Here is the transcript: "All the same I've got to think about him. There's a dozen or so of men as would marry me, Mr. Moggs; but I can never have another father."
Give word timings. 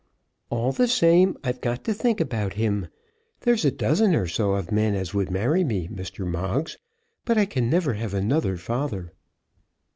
"All 0.49 0.71
the 0.71 0.87
same 0.87 1.37
I've 1.43 1.61
got 1.61 1.83
to 1.83 1.93
think 1.93 2.19
about 2.19 2.53
him. 2.53 2.87
There's 3.41 3.63
a 3.63 3.69
dozen 3.69 4.15
or 4.15 4.25
so 4.25 4.53
of 4.53 4.71
men 4.71 4.95
as 4.95 5.13
would 5.13 5.29
marry 5.29 5.63
me, 5.63 5.87
Mr. 5.89 6.25
Moggs; 6.25 6.79
but 7.23 7.37
I 7.37 7.45
can 7.45 7.69
never 7.69 7.93
have 7.93 8.15
another 8.15 8.57
father." 8.57 9.13